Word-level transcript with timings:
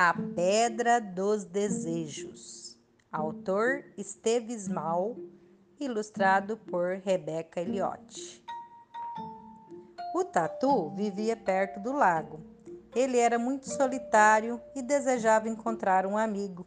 A 0.00 0.14
Pedra 0.14 1.00
dos 1.00 1.44
Desejos. 1.44 2.78
Autor 3.10 3.84
Esteves 3.96 4.68
Mal, 4.68 5.16
ilustrado 5.80 6.56
por 6.56 6.98
Rebeca 7.04 7.60
Eliotti. 7.60 8.40
O 10.14 10.22
tatu 10.22 10.90
vivia 10.90 11.36
perto 11.36 11.80
do 11.80 11.90
lago. 11.90 12.38
Ele 12.94 13.18
era 13.18 13.40
muito 13.40 13.68
solitário 13.68 14.60
e 14.72 14.82
desejava 14.82 15.48
encontrar 15.48 16.06
um 16.06 16.16
amigo. 16.16 16.64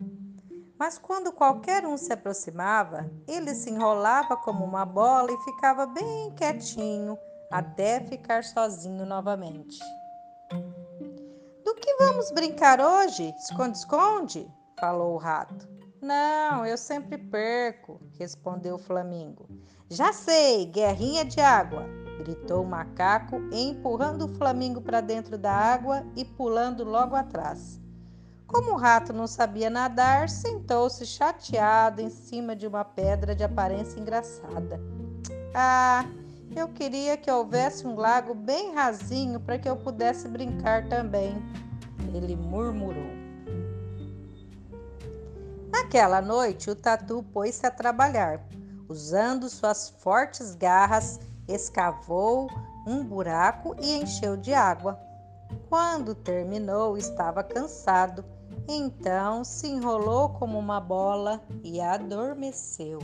Mas 0.78 0.98
quando 0.98 1.32
qualquer 1.32 1.88
um 1.88 1.96
se 1.96 2.12
aproximava, 2.12 3.10
ele 3.26 3.56
se 3.56 3.70
enrolava 3.70 4.36
como 4.36 4.66
uma 4.66 4.86
bola 4.86 5.32
e 5.32 5.44
ficava 5.46 5.86
bem 5.86 6.36
quietinho 6.36 7.18
até 7.50 8.02
ficar 8.02 8.44
sozinho 8.44 9.06
novamente. 9.06 9.80
Vamos 12.04 12.32
brincar 12.32 12.82
hoje? 12.82 13.32
Esconde-esconde? 13.38 14.52
falou 14.80 15.14
o 15.14 15.18
rato. 15.18 15.70
Não, 16.02 16.66
eu 16.66 16.76
sempre 16.76 17.16
perco, 17.16 18.02
respondeu 18.18 18.76
o 18.76 18.80
flamingo. 18.80 19.48
Já 19.88 20.12
sei, 20.12 20.66
guerrinha 20.66 21.24
de 21.24 21.40
água, 21.40 21.86
gritou 22.18 22.64
o 22.64 22.68
macaco, 22.68 23.40
empurrando 23.52 24.26
o 24.26 24.36
flamingo 24.36 24.82
para 24.82 25.00
dentro 25.00 25.38
da 25.38 25.54
água 25.54 26.04
e 26.16 26.26
pulando 26.26 26.84
logo 26.84 27.16
atrás. 27.16 27.80
Como 28.48 28.72
o 28.72 28.78
rato 28.78 29.14
não 29.14 29.28
sabia 29.28 29.70
nadar, 29.70 30.28
sentou-se 30.28 31.06
chateado 31.06 32.02
em 32.02 32.10
cima 32.10 32.56
de 32.56 32.66
uma 32.66 32.84
pedra 32.84 33.36
de 33.36 33.44
aparência 33.44 34.00
engraçada. 34.00 34.82
Ah, 35.54 36.04
eu 36.56 36.68
queria 36.68 37.16
que 37.16 37.30
houvesse 37.30 37.86
um 37.86 37.96
lago 37.96 38.34
bem 38.34 38.74
rasinho 38.74 39.40
para 39.40 39.60
que 39.60 39.70
eu 39.70 39.78
pudesse 39.78 40.28
brincar 40.28 40.90
também, 40.90 41.36
ele 42.18 42.36
murmurou. 42.36 43.12
Naquela 45.72 46.22
noite, 46.22 46.70
o 46.70 46.76
tatu 46.76 47.24
pôs-se 47.34 47.66
a 47.66 47.72
trabalhar. 47.72 48.42
Usando 48.88 49.50
suas 49.50 49.90
fortes 49.90 50.56
garras, 50.56 51.20
escavou 51.48 52.50
um 52.88 53.04
buraco 53.04 53.76
e 53.80 53.98
encheu 53.98 54.36
de 54.36 54.54
água. 54.54 55.00
Quando 55.70 56.16
terminou, 56.16 56.98
estava 56.98 57.44
cansado, 57.44 58.24
então 58.68 59.44
se 59.44 59.68
enrolou 59.68 60.30
como 60.30 60.58
uma 60.58 60.80
bola 60.80 61.42
e 61.64 61.80
adormeceu. 61.82 63.00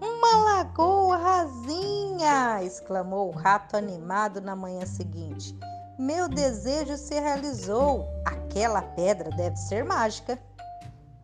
Uma 0.00 0.44
lagoa 0.44 1.16
rasinha! 1.16 2.62
exclamou 2.62 3.28
o 3.28 3.36
rato 3.36 3.76
animado 3.76 4.40
na 4.40 4.56
manhã 4.56 4.84
seguinte. 4.84 5.56
Meu 6.02 6.28
desejo 6.28 6.96
se 6.96 7.14
realizou. 7.14 8.08
Aquela 8.24 8.82
pedra 8.82 9.30
deve 9.30 9.54
ser 9.54 9.84
mágica. 9.84 10.36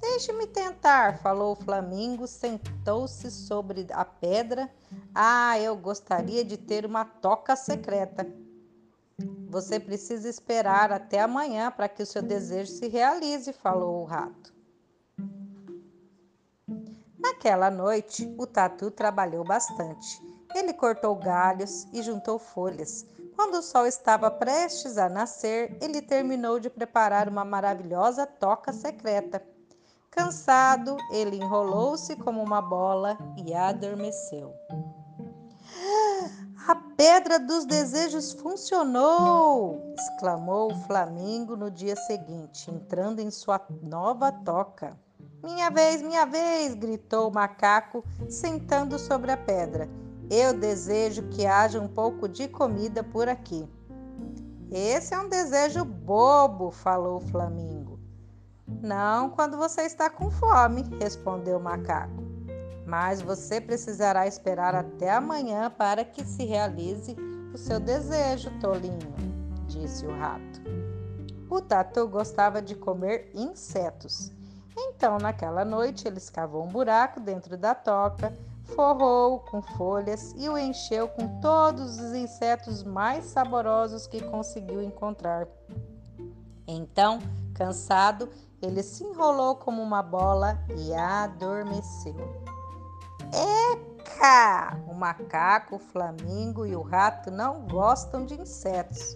Deixe-me 0.00 0.46
tentar, 0.46 1.18
falou 1.18 1.50
o 1.54 1.56
Flamingo, 1.56 2.28
sentou-se 2.28 3.28
sobre 3.28 3.88
a 3.90 4.04
pedra. 4.04 4.70
Ah, 5.12 5.58
eu 5.58 5.74
gostaria 5.74 6.44
de 6.44 6.56
ter 6.56 6.86
uma 6.86 7.04
toca 7.04 7.56
secreta. 7.56 8.24
Você 9.50 9.80
precisa 9.80 10.28
esperar 10.28 10.92
até 10.92 11.22
amanhã 11.22 11.72
para 11.72 11.88
que 11.88 12.04
o 12.04 12.06
seu 12.06 12.22
desejo 12.22 12.70
se 12.70 12.86
realize, 12.86 13.52
falou 13.52 14.02
o 14.02 14.04
rato. 14.04 14.54
Naquela 17.18 17.68
noite, 17.68 18.32
o 18.38 18.46
tatu 18.46 18.92
trabalhou 18.92 19.42
bastante. 19.42 20.22
Ele 20.54 20.72
cortou 20.72 21.16
galhos 21.16 21.88
e 21.92 22.00
juntou 22.00 22.38
folhas. 22.38 23.04
Quando 23.38 23.58
o 23.58 23.62
sol 23.62 23.86
estava 23.86 24.32
prestes 24.32 24.98
a 24.98 25.08
nascer, 25.08 25.78
ele 25.80 26.02
terminou 26.02 26.58
de 26.58 26.68
preparar 26.68 27.28
uma 27.28 27.44
maravilhosa 27.44 28.26
toca 28.26 28.72
secreta. 28.72 29.40
Cansado, 30.10 30.96
ele 31.12 31.36
enrolou-se 31.36 32.16
como 32.16 32.42
uma 32.42 32.60
bola 32.60 33.16
e 33.36 33.54
adormeceu. 33.54 34.52
A 36.66 36.74
pedra 36.96 37.38
dos 37.38 37.64
desejos 37.64 38.32
funcionou! 38.32 39.94
exclamou 39.94 40.72
o 40.72 40.80
Flamingo 40.88 41.54
no 41.54 41.70
dia 41.70 41.94
seguinte, 41.94 42.68
entrando 42.72 43.20
em 43.20 43.30
sua 43.30 43.64
nova 43.80 44.32
toca. 44.32 44.98
Minha 45.44 45.70
vez, 45.70 46.02
minha 46.02 46.26
vez! 46.26 46.74
gritou 46.74 47.28
o 47.28 47.32
macaco, 47.32 48.04
sentando 48.28 48.98
sobre 48.98 49.30
a 49.30 49.36
pedra. 49.36 49.88
Eu 50.30 50.52
desejo 50.52 51.22
que 51.28 51.46
haja 51.46 51.80
um 51.80 51.88
pouco 51.88 52.28
de 52.28 52.48
comida 52.48 53.02
por 53.02 53.28
aqui. 53.28 53.66
Esse 54.70 55.14
é 55.14 55.18
um 55.18 55.28
desejo 55.28 55.86
bobo, 55.86 56.70
falou 56.70 57.16
o 57.16 57.26
flamingo. 57.28 57.98
Não 58.66 59.30
quando 59.30 59.56
você 59.56 59.82
está 59.82 60.10
com 60.10 60.30
fome, 60.30 60.84
respondeu 61.00 61.56
o 61.56 61.62
macaco. 61.62 62.22
Mas 62.84 63.22
você 63.22 63.58
precisará 63.58 64.26
esperar 64.26 64.74
até 64.74 65.10
amanhã 65.10 65.70
para 65.70 66.04
que 66.04 66.22
se 66.22 66.44
realize 66.44 67.16
o 67.54 67.56
seu 67.56 67.80
desejo, 67.80 68.50
tolinho, 68.60 69.14
disse 69.66 70.04
o 70.06 70.14
rato. 70.14 70.60
O 71.48 71.62
tatu 71.62 72.06
gostava 72.06 72.60
de 72.60 72.74
comer 72.74 73.30
insetos. 73.34 74.30
Então, 74.76 75.16
naquela 75.16 75.64
noite, 75.64 76.06
ele 76.06 76.18
escavou 76.18 76.62
um 76.62 76.68
buraco 76.68 77.18
dentro 77.18 77.56
da 77.56 77.74
toca 77.74 78.36
forrou-o 78.74 79.40
com 79.40 79.62
folhas 79.62 80.34
e 80.36 80.48
o 80.48 80.58
encheu 80.58 81.08
com 81.08 81.40
todos 81.40 81.98
os 81.98 82.14
insetos 82.14 82.82
mais 82.82 83.24
saborosos 83.24 84.06
que 84.06 84.20
conseguiu 84.22 84.82
encontrar. 84.82 85.46
Então, 86.66 87.18
cansado, 87.54 88.28
ele 88.60 88.82
se 88.82 89.04
enrolou 89.04 89.56
como 89.56 89.82
uma 89.82 90.02
bola 90.02 90.58
e 90.76 90.94
adormeceu. 90.94 92.16
Eca! 93.32 94.76
O 94.88 94.94
macaco, 94.94 95.76
o 95.76 95.78
flamingo 95.78 96.66
e 96.66 96.74
o 96.74 96.82
rato 96.82 97.30
não 97.30 97.66
gostam 97.66 98.24
de 98.24 98.34
insetos. 98.34 99.14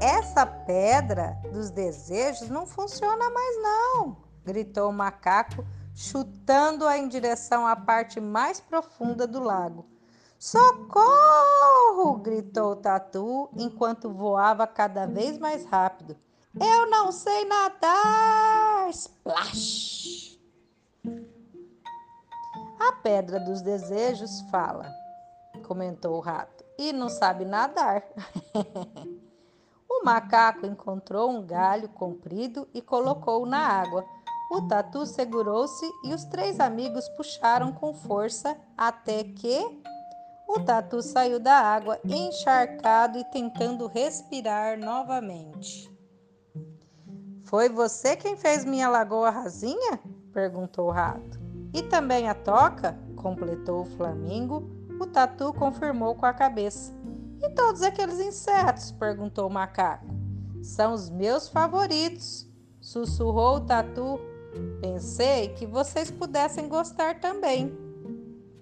Essa 0.00 0.44
pedra 0.44 1.38
dos 1.52 1.70
desejos 1.70 2.48
não 2.48 2.66
funciona 2.66 3.30
mais, 3.30 3.62
não, 3.62 4.16
gritou 4.44 4.90
o 4.90 4.92
macaco 4.92 5.64
chutando-a 5.94 6.98
em 6.98 7.08
direção 7.08 7.66
à 7.66 7.76
parte 7.76 8.20
mais 8.20 8.60
profunda 8.60 9.26
do 9.26 9.40
lago. 9.40 9.86
Socorro! 10.38 12.16
gritou 12.16 12.72
o 12.72 12.76
Tatu 12.76 13.48
enquanto 13.56 14.10
voava 14.10 14.66
cada 14.66 15.06
vez 15.06 15.38
mais 15.38 15.64
rápido. 15.64 16.16
Eu 16.60 16.90
não 16.90 17.12
sei 17.12 17.44
nadar! 17.44 18.90
Splash! 18.90 20.38
A 22.80 22.92
pedra 22.94 23.38
dos 23.38 23.62
desejos 23.62 24.40
fala, 24.50 24.92
comentou 25.66 26.16
o 26.16 26.20
rato, 26.20 26.64
e 26.76 26.92
não 26.92 27.08
sabe 27.08 27.44
nadar. 27.44 28.04
o 29.88 30.04
macaco 30.04 30.66
encontrou 30.66 31.30
um 31.30 31.46
galho 31.46 31.88
comprido 31.88 32.68
e 32.74 32.82
colocou-o 32.82 33.46
na 33.46 33.60
água 33.60 34.04
o 34.52 34.60
tatu 34.60 35.06
segurou-se 35.06 35.90
e 36.04 36.12
os 36.12 36.26
três 36.26 36.60
amigos 36.60 37.08
puxaram 37.16 37.72
com 37.72 37.94
força 37.94 38.54
até 38.76 39.24
que 39.24 39.82
o 40.46 40.60
tatu 40.60 41.00
saiu 41.00 41.40
da 41.40 41.54
água 41.54 41.98
encharcado 42.04 43.16
e 43.16 43.24
tentando 43.24 43.86
respirar 43.86 44.78
novamente. 44.78 45.90
Foi 47.44 47.70
você 47.70 48.14
quem 48.14 48.36
fez 48.36 48.62
minha 48.62 48.90
lagoa 48.90 49.30
rasinha? 49.30 49.98
perguntou 50.34 50.88
o 50.88 50.92
rato. 50.92 51.40
E 51.72 51.82
também 51.84 52.28
a 52.28 52.34
toca? 52.34 52.98
completou 53.16 53.80
o 53.80 53.96
flamingo. 53.96 54.70
O 55.00 55.06
tatu 55.06 55.54
confirmou 55.54 56.14
com 56.14 56.26
a 56.26 56.34
cabeça. 56.34 56.92
E 57.40 57.48
todos 57.54 57.80
aqueles 57.80 58.20
insetos? 58.20 58.92
perguntou 58.92 59.46
o 59.46 59.52
macaco. 59.52 60.04
São 60.62 60.92
os 60.92 61.08
meus 61.08 61.48
favoritos, 61.48 62.46
sussurrou 62.78 63.56
o 63.56 63.60
tatu 63.60 64.20
Pensei 64.80 65.48
que 65.48 65.66
vocês 65.66 66.10
pudessem 66.10 66.68
gostar 66.68 67.20
também. 67.20 67.76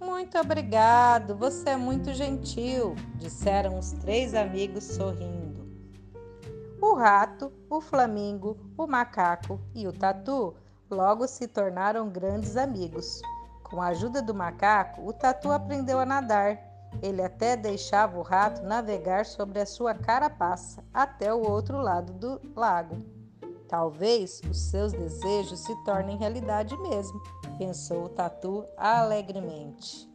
Muito 0.00 0.38
obrigado, 0.38 1.36
você 1.36 1.70
é 1.70 1.76
muito 1.76 2.12
gentil, 2.12 2.94
disseram 3.16 3.78
os 3.78 3.92
três 3.92 4.34
amigos 4.34 4.84
sorrindo. 4.84 5.68
O 6.80 6.94
rato, 6.94 7.52
o 7.68 7.80
flamingo, 7.80 8.56
o 8.76 8.86
macaco 8.86 9.60
e 9.74 9.86
o 9.86 9.92
tatu 9.92 10.54
logo 10.90 11.28
se 11.28 11.46
tornaram 11.46 12.08
grandes 12.08 12.56
amigos. 12.56 13.20
Com 13.62 13.82
a 13.82 13.88
ajuda 13.88 14.22
do 14.22 14.34
macaco, 14.34 15.06
o 15.06 15.12
tatu 15.12 15.52
aprendeu 15.52 16.00
a 16.00 16.06
nadar. 16.06 16.58
Ele 17.02 17.22
até 17.22 17.56
deixava 17.56 18.18
o 18.18 18.22
rato 18.22 18.62
navegar 18.62 19.24
sobre 19.24 19.60
a 19.60 19.66
sua 19.66 19.94
carapaça 19.94 20.82
até 20.92 21.32
o 21.32 21.46
outro 21.46 21.78
lado 21.80 22.12
do 22.14 22.40
lago. 22.56 23.19
Talvez 23.70 24.42
os 24.50 24.58
seus 24.58 24.92
desejos 24.92 25.60
se 25.60 25.74
tornem 25.84 26.18
realidade 26.18 26.76
mesmo, 26.76 27.22
pensou 27.56 28.04
o 28.04 28.08
Tatu 28.10 28.66
alegremente. 28.76 30.10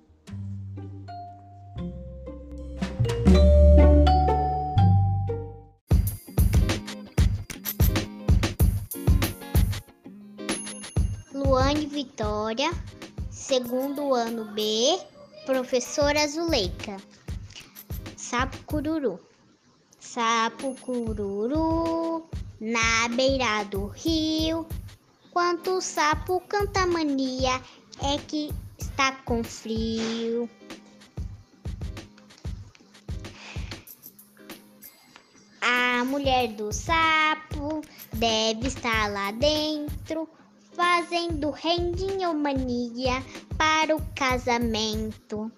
Rayane 11.75 11.87
Vitória, 11.87 12.71
segundo 13.29 14.13
ano 14.13 14.45
B, 14.53 14.97
professora 15.45 16.25
Zuleika. 16.25 16.95
Sapo 18.15 18.57
cururu. 18.65 19.19
Sapo 19.99 20.73
cururu, 20.75 22.29
na 22.59 23.07
beira 23.09 23.63
do 23.63 23.87
rio. 23.87 24.65
Quanto 25.31 25.81
sapo 25.81 26.39
canta 26.41 26.85
mania, 26.85 27.61
é 28.01 28.17
que 28.17 28.53
está 28.77 29.11
com 29.11 29.43
frio. 29.43 30.49
A 35.61 36.05
mulher 36.05 36.49
do 36.49 36.71
sapo 36.71 37.81
deve 38.13 38.67
estar 38.67 39.11
lá 39.11 39.31
dentro, 39.31 40.29
fazendo 40.73 41.49
rendinha 41.49 42.29
ou 42.29 42.35
mania 42.35 43.23
para 43.57 43.95
o 43.95 44.01
casamento. 44.15 45.51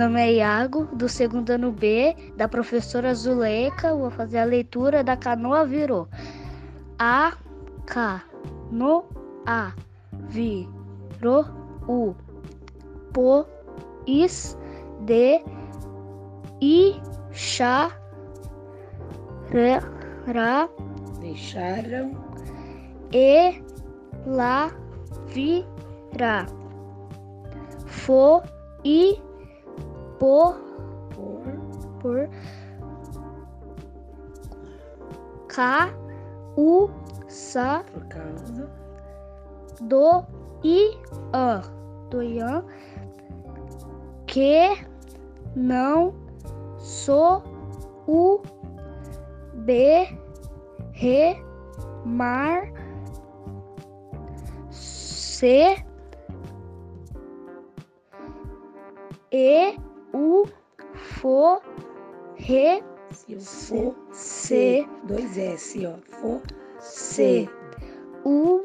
Nome 0.00 0.18
é 0.18 0.32
Iago, 0.36 0.86
do 0.96 1.10
segundo 1.10 1.50
ano 1.50 1.70
B, 1.70 2.16
da 2.34 2.48
professora 2.48 3.14
Zuleika. 3.14 3.94
Vou 3.94 4.10
fazer 4.10 4.38
a 4.38 4.44
leitura 4.44 5.04
da 5.04 5.14
canoa 5.14 5.66
virou. 5.66 6.08
A, 6.98 7.36
K, 7.86 8.22
no, 8.70 9.04
A, 9.44 9.74
virou, 10.28 11.44
U, 11.86 12.14
po, 13.12 13.44
is, 14.06 14.56
de, 15.00 15.42
i, 16.62 16.98
chá, 17.30 17.90
ra, 20.26 20.70
Deixaram 21.20 22.12
e, 23.12 23.62
lá, 24.26 24.70
virá. 25.26 26.46
Fo, 27.84 28.42
i, 28.82 29.20
por 30.20 30.54
por 32.00 32.28
ca 35.48 35.90
u 36.56 36.88
sa 37.26 37.82
por 37.92 38.04
causa 38.08 38.68
do 39.80 40.22
i 40.62 40.78
an 41.32 41.62
do 42.10 42.22
ian 42.22 42.64
que 44.26 44.76
não 45.56 46.14
sou 46.78 47.42
o 48.06 48.42
b 49.66 50.06
re 50.92 51.42
mar 52.04 52.72
se 54.70 55.76
e 59.32 59.76
o 60.12 60.44
fo 60.94 61.60
re 62.36 62.82
se 63.10 63.34
o 63.34 63.40
for 63.40 63.96
se 64.12 64.86
dois 65.04 65.36
S, 65.36 65.86
ó. 65.86 65.94
For 66.20 66.40
C 66.78 67.48
U 68.24 68.60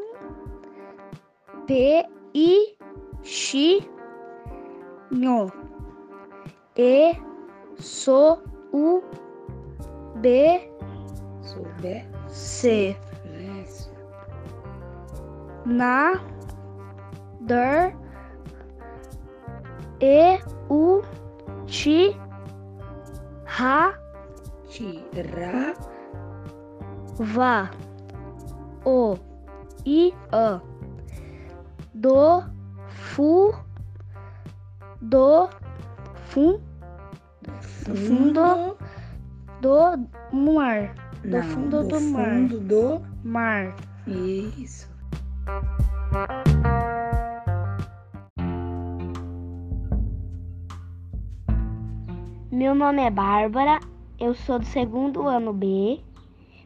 P 1.67 2.05
I 2.33 2.75
X 3.23 3.87
Nho 5.11 5.51
E 6.75 7.13
So 7.77 8.41
U 8.73 9.03
B 10.15 10.69
souber 11.41 12.05
C 12.29 12.95
isso. 13.61 13.91
Na 15.65 16.21
Der 17.41 17.95
E 19.99 20.39
U 20.69 21.01
Ti 21.67 22.15
Ra 23.57 23.93
Tirar 24.69 25.75
Va 27.19 27.71
O 28.85 29.17
I 29.85 30.13
A 30.31 30.61
Do 31.93 32.43
Fu 32.87 33.53
Do 35.01 35.49
Fum 36.29 36.59
fundo 37.95 38.77
do 39.61 40.07
mar 40.33 40.95
do 41.23 41.43
fundo 41.43 41.83
do, 41.83 42.01
mar 42.01 42.25
fundo 42.25 42.59
do 42.59 43.01
mar 43.23 43.75
isso. 44.07 44.87
Meu 52.55 52.73
nome 52.73 53.01
é 53.01 53.09
Bárbara, 53.09 53.81
eu 54.17 54.33
sou 54.33 54.59
do 54.59 54.65
segundo 54.65 55.27
ano 55.27 55.51
B, 55.51 55.99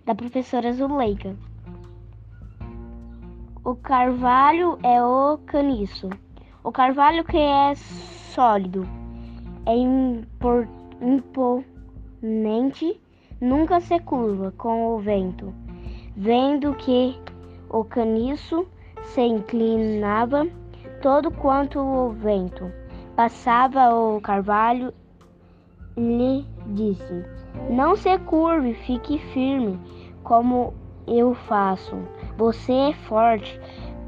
da 0.06 0.14
professora 0.14 0.72
Zuleika. 0.72 1.36
O 3.66 3.74
carvalho 3.74 4.78
é 4.84 5.04
o 5.04 5.40
caniço. 5.48 6.08
O 6.64 6.72
carvalho 6.72 7.24
que 7.24 7.38
é 7.38 7.74
sólido, 7.74 8.88
é 9.66 9.76
impor- 9.76 10.68
imponente, 11.02 13.02
nunca 13.42 13.80
se 13.80 14.00
curva 14.00 14.54
com 14.60 14.94
o 14.94 15.00
vento. 15.00 15.52
Vendo 16.16 16.76
que 16.76 17.20
o 17.68 17.84
caniço 17.84 18.68
se 19.06 19.22
inclinava 19.22 20.46
todo 21.02 21.32
quanto 21.32 21.80
o 21.80 22.12
vento 22.12 22.72
passava 23.16 23.94
o 23.94 24.22
carvalho 24.22 24.94
lhe 25.98 26.46
disse: 26.68 27.26
Não 27.70 27.96
se 27.96 28.18
curve, 28.20 28.74
fique 28.74 29.18
firme, 29.34 29.80
como 30.24 30.74
eu 31.08 31.34
faço. 31.34 31.96
Você 32.38 32.74
é 32.74 32.94
forte, 32.94 33.60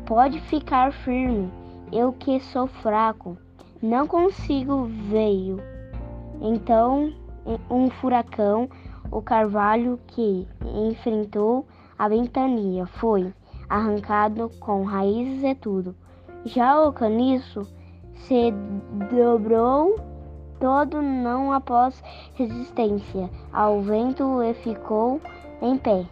pode 0.06 0.40
ficar 0.42 0.92
firme. 0.92 1.52
Eu 1.92 2.14
que 2.14 2.40
sou 2.40 2.68
fraco, 2.68 3.38
não 3.82 4.08
consigo 4.08 4.86
veio. 5.10 5.58
Então, 6.40 7.14
um 7.70 7.90
furacão, 7.90 8.70
o 9.12 9.22
carvalho 9.22 10.00
que 10.08 10.48
enfrentou 10.64 11.66
a 11.98 12.08
ventania 12.08 12.86
foi 12.86 13.34
arrancado 13.70 14.50
com 14.60 14.84
raízes 14.84 15.44
e 15.44 15.56
tudo. 15.56 15.96
Já 16.46 16.82
o 16.82 16.92
caniço 16.92 17.62
se 18.14 18.52
dobrou 19.10 19.96
todo 20.62 21.02
não 21.02 21.52
após 21.52 22.02
resistência 22.36 23.30
ao 23.52 23.82
vento 23.82 24.44
e 24.44 24.54
ficou 24.54 25.20
em 25.60 25.76
pé. 25.76 26.06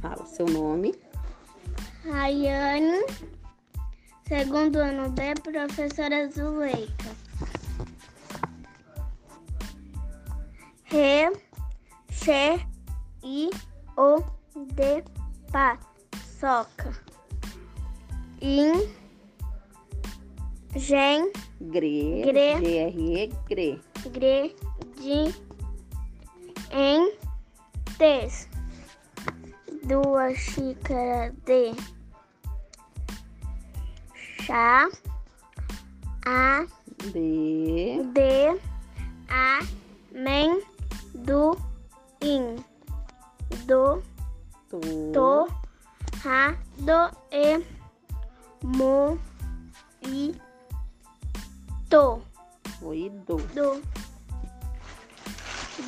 Fala 0.00 0.24
seu 0.24 0.46
nome. 0.46 0.94
Rayane, 2.08 3.04
segundo 4.28 4.76
ano 4.78 5.10
B, 5.10 5.34
professora 5.42 6.30
Zuleika. 6.30 7.10
Re, 10.84 11.32
che, 12.08 12.71
o, 14.02 14.24
de, 14.74 15.04
pa, 15.52 15.78
soca. 16.40 16.92
In, 18.40 18.88
gen, 20.74 21.30
Gre. 21.60 22.22
Gre. 22.26 22.48
G-R-E. 22.58 23.30
Gre. 23.48 23.80
gre, 24.10 24.56
de, 24.96 25.34
em, 26.72 27.12
tes. 27.96 28.48
Duas 29.84 30.36
xícaras 30.38 31.32
de 31.44 31.72
chá, 34.44 34.88
a, 36.26 36.66
de, 37.12 38.60
a, 39.28 39.60
men, 40.12 40.60
do, 43.66 44.02
to, 44.70 45.48
ra, 46.24 46.56
do, 46.78 47.16
e, 47.30 47.64
mo, 48.62 49.18
i, 50.02 50.34
to. 51.88 52.22
Foi 52.80 53.10
do. 53.26 53.36
do 53.36 53.82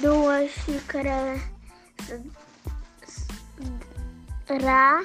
duas 0.00 0.50
xícaras 0.50 1.40
ra, 4.48 5.02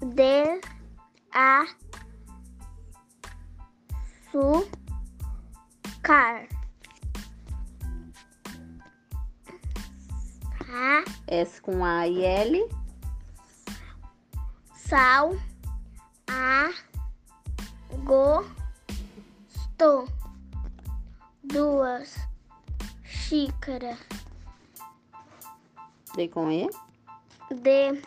de, 0.00 0.60
a, 1.32 1.66
su, 4.32 4.68
car. 6.02 6.55
Ra, 10.76 11.04
S 11.26 11.58
com 11.62 11.82
A 11.82 12.06
e 12.06 12.22
L. 12.22 12.68
sal, 14.74 15.34
a, 16.28 16.70
go, 18.04 18.44
sto, 19.48 20.06
duas, 21.42 22.16
xícara, 23.04 23.96
D 26.14 26.28
com 26.28 26.50
E. 26.50 26.68
de, 27.62 28.02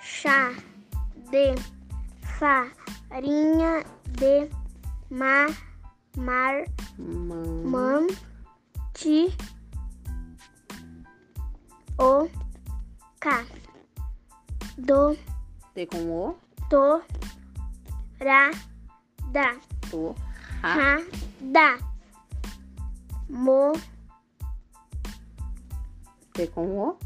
chá, 0.00 0.52
de, 1.30 1.54
farinha, 2.40 3.84
de, 4.18 4.50
ma, 5.08 5.46
mar, 6.16 6.64
Man. 6.98 7.62
man, 7.64 8.06
ti, 8.92 9.32
o, 12.00 12.30
ca, 13.20 13.44
do, 14.78 15.14
T 15.74 15.84
com 15.86 16.10
O. 16.10 16.34
to, 16.70 17.02
ra, 18.18 18.50
da. 19.32 19.60
To. 19.90 20.14
Ra. 20.62 20.74
Ha, 20.74 20.96
da. 21.42 21.78
Mo, 23.28 23.72
T 26.32 26.46
com 26.46 26.78
O. 26.78 26.98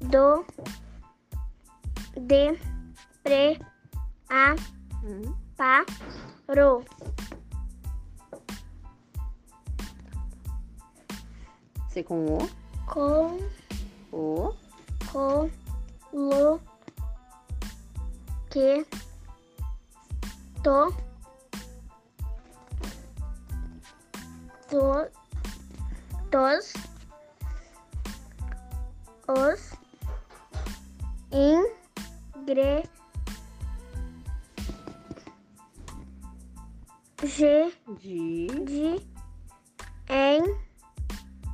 do, 0.00 0.44
de, 2.16 2.58
pre, 3.22 3.56
a, 4.28 4.56
Hum. 5.04 5.32
pa, 5.56 5.86
ro. 6.48 6.84
C 11.88 12.02
com 12.02 12.26
O. 12.26 12.38
Com, 12.86 13.38
O. 14.12 14.54
co, 15.12 15.50
lo, 16.12 16.60
que, 18.50 18.86
to, 20.62 20.94
to, 24.68 25.10
tos, 26.30 26.72
os, 29.28 29.72
ingre, 31.32 32.88
G, 37.22 37.72
De. 38.00 38.46
de, 38.64 39.06
em, 40.08 40.42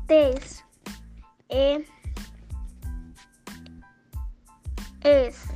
tes, 0.06 0.64
e, 1.50 1.84
es, 5.06 5.46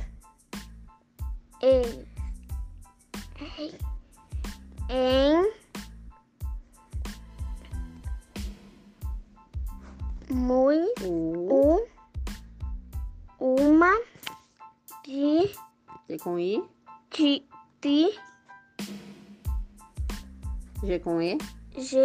e, 1.61 2.05
ei, 3.57 3.77
em, 4.87 5.51
mui, 10.29 10.77
U. 11.03 11.85
um, 13.41 13.55
uma, 13.73 13.91
de, 15.03 15.53
T 16.07 16.17
com 16.19 16.39
I. 16.39 16.63
ti, 17.09 17.45
ti, 17.81 18.17
G 20.81 20.99
com 20.99 21.21
E. 21.21 21.37
G, 21.75 21.97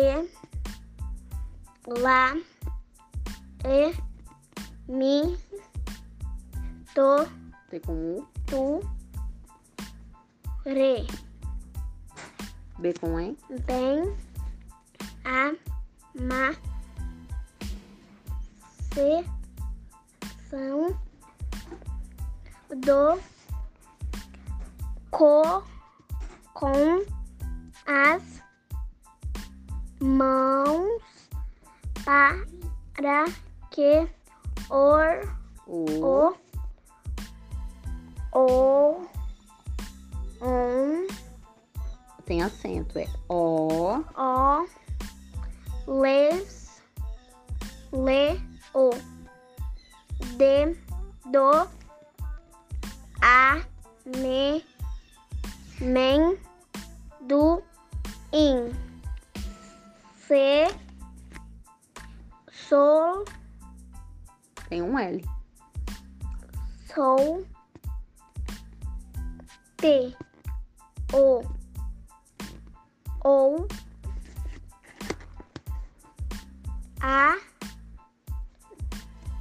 lá, 1.86 2.34
e, 3.64 3.94
mi, 4.88 5.38
to, 6.96 7.28
T 7.68 7.78
com 7.80 7.92
U. 7.92 8.26
tu, 8.46 8.80
re, 10.64 11.06
B 12.78 12.94
com 12.94 13.20
E. 13.20 13.36
bem, 13.66 14.16
a, 15.26 15.52
ma, 16.18 16.54
se, 18.94 19.26
são, 20.48 20.98
do, 22.70 23.20
co, 25.10 25.62
com, 26.54 27.04
as, 27.84 28.42
mãos, 30.00 31.02
para 32.06 33.26
que, 33.70 34.08
or, 34.70 35.36
O. 35.66 36.30
o, 36.30 36.45
o, 38.36 39.00
um, 40.42 41.06
Tem 42.26 42.42
acento. 42.42 42.98
É. 42.98 43.06
O. 43.28 44.04
o, 44.14 44.68
les, 46.02 46.82
le, 47.92 48.38
o, 48.74 48.90
de, 50.36 50.76
do, 51.30 51.66
a, 53.22 53.62
me, 54.04 54.64
men, 55.80 56.38
do, 57.22 57.62
in, 58.32 58.70
se, 60.26 60.66
sol, 62.50 63.24
Tem 64.68 64.82
um 64.82 64.98
L. 64.98 65.24
sou, 66.92 67.46
te, 69.86 70.16
o, 71.12 71.42
ou, 73.22 73.68
a, 77.00 77.36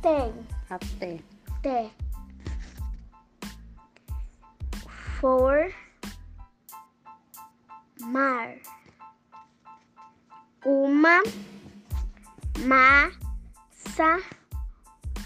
tem, 0.03 0.45
Até. 0.69 1.17
te, 1.63 1.91
for, 5.19 5.73
mar, 8.01 8.55
uma, 10.63 11.23
massa, 12.59 14.21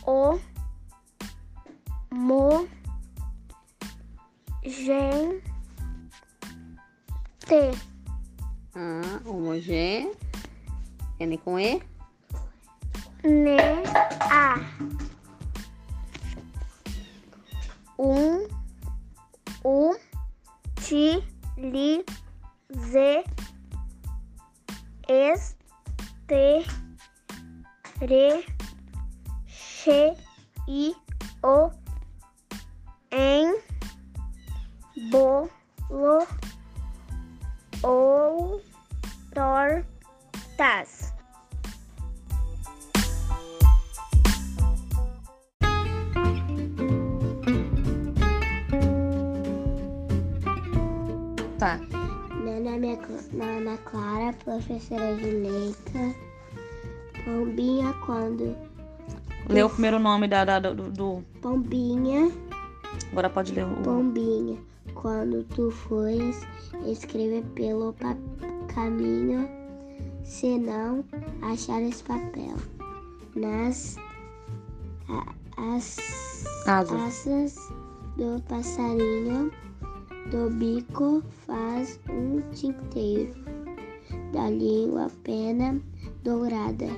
o, 0.07 0.39
mo, 2.09 2.78
gente, 4.69 5.43
A. 8.75 9.21
Homogêneo. 9.25 10.15
N 11.19 11.37
com 11.37 11.59
E. 11.59 11.81
ne, 13.23 13.57
a, 14.31 14.55
um, 17.97 18.47
u, 19.63 19.95
ti, 20.75 21.21
li, 21.57 22.05
ze, 22.91 23.23
es, 25.07 25.55
te, 26.27 26.65
re, 27.99 28.45
che, 29.45 30.15
i, 30.67 30.95
o, 31.43 31.71
em, 33.11 33.68
bolo, 35.09 35.49
ou, 37.83 38.61
tortas. 39.33 41.13
Tá. 51.57 51.77
Meu 52.43 52.61
nome 52.63 52.87
é 52.93 53.43
Ana 53.43 53.77
Clara, 53.79 54.33
professora 54.43 55.15
de 55.15 55.29
letra. 55.29 56.15
Pombinha 57.25 57.93
quando. 58.05 58.55
Lê 59.49 59.63
o 59.63 59.69
primeiro 59.69 59.99
nome 59.99 60.27
da, 60.27 60.45
da- 60.45 60.59
do, 60.59 60.89
do- 60.89 61.23
Pombinha, 61.41 62.31
Agora 63.11 63.29
pode 63.29 63.51
ler 63.53 63.65
o. 63.65 63.75
pombinha. 63.81 64.57
Quando 65.01 65.43
tu 65.55 65.71
fores 65.71 66.45
escrever 66.85 67.43
pelo 67.55 67.95
caminho, 68.73 69.47
se 70.23 70.57
não 70.57 71.05
achar 71.41 71.81
esse 71.81 72.03
papel. 72.03 72.55
Nas. 73.35 73.95
a- 75.07 75.33
as 75.57 75.97
Asa. 76.67 77.05
asas 77.05 77.55
do 78.17 78.41
passarinho, 78.49 79.49
do 80.31 80.49
bico 80.49 81.23
faz 81.45 81.97
um 82.09 82.41
tinteiro, 82.51 83.33
da 84.33 84.49
língua 84.49 85.09
pena 85.23 85.79
dourada, 86.23 86.89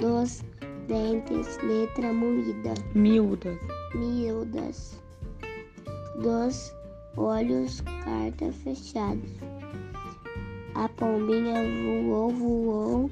dos 0.00 0.42
dentes 0.88 1.58
letra 1.62 2.12
moída, 2.12 2.72
Miúda. 2.94 3.58
miúdas, 3.94 4.98
dos 6.22 6.72
olhos 7.16 7.80
carta 8.04 8.52
fechados. 8.64 9.30
A 10.74 10.88
pombinha 10.88 11.60
voou, 11.82 12.30
voou, 12.30 13.10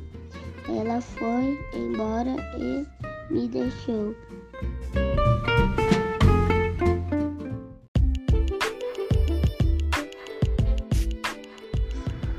ela 0.69 1.00
foi 1.00 1.59
embora 1.75 2.37
e 2.59 2.87
me 3.33 3.49
deixou. 3.49 4.14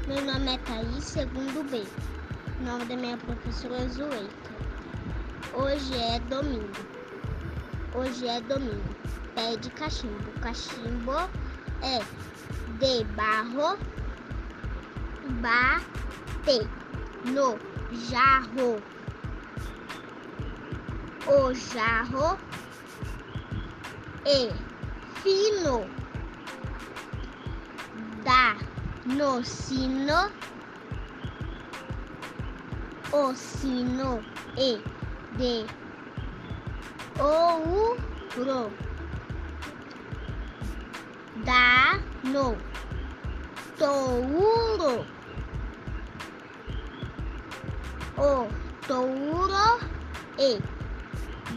Meu 0.08 0.26
nome 0.26 0.54
é 0.54 0.58
Thaís, 0.58 1.04
segundo 1.04 1.70
B. 1.70 1.84
O 2.60 2.64
nome 2.64 2.86
da 2.86 2.96
minha 2.96 3.18
professora 3.18 3.78
é. 3.78 4.52
Hoje 5.54 5.94
é 5.96 6.20
domingo. 6.20 6.68
Hoje 7.94 8.28
é 8.28 8.42
domingo. 8.42 8.96
Pé 9.36 9.56
de 9.58 9.70
cachimbo. 9.72 10.32
Cachimbo 10.42 11.30
é 11.82 12.00
de 12.80 13.04
barro. 13.16 13.78
Bate 15.42 16.68
no 17.26 17.58
jarro. 18.10 18.82
O 21.28 21.54
jarro 21.54 22.38
é 24.26 24.52
fino. 25.22 25.86
Dá 28.24 28.56
no 29.06 29.44
sino. 29.44 30.32
O 33.12 33.34
sino 33.36 34.24
é 34.58 34.80
de 35.38 35.66
ouro. 37.20 38.91
Dá 41.52 42.00
no 42.24 42.56
touro. 43.78 45.06
O 48.18 48.48
touro 48.88 49.80
é 50.40 50.58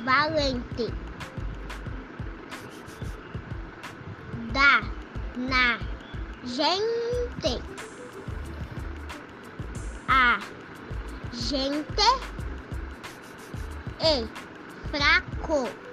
valente. 0.05 0.93
Dá 4.53 4.83
na 5.37 5.79
gente. 6.45 7.63
A 10.09 10.41
gente 11.33 12.03
é 14.01 14.27
fraco. 14.91 15.84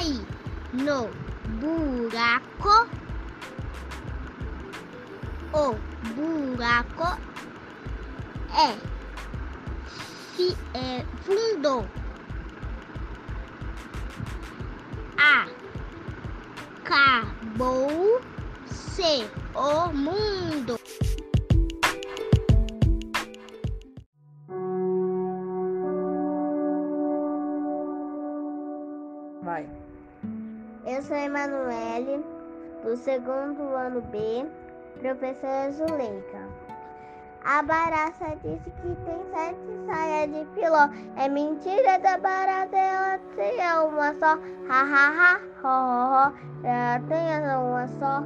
Cai 0.00 0.16
no 0.72 1.10
buraco. 1.60 2.88
O 5.52 5.74
buraco 6.14 7.08
é, 8.56 8.72
fi, 10.34 10.56
é 10.72 11.04
fundo. 11.22 11.86
Acabou 16.82 18.22
se 18.70 19.26
o 19.54 19.92
mundo. 19.92 20.80
Do 32.82 32.96
segundo 32.96 33.62
ano 33.74 34.00
B, 34.00 34.46
professora 35.00 35.70
Zuleika. 35.72 36.38
A 37.44 37.62
barata 37.62 38.36
disse 38.44 38.70
que 38.70 38.94
tem 39.04 39.24
sete 39.32 39.86
saias 39.86 40.30
de 40.30 40.46
filó. 40.54 40.90
É 41.16 41.28
mentira 41.28 41.98
da 41.98 42.18
barata, 42.18 42.76
ela 42.76 43.18
tem 43.34 43.58
uma 43.86 44.12
só. 44.14 44.38
Ha 44.68 44.82
ha 44.82 45.08
ha, 45.16 45.40
ho 45.62 45.68
ho 45.68 46.28
ho, 46.28 46.32
ela 46.64 47.00
tem 47.08 47.38
uma 47.56 47.88
só. 47.98 48.22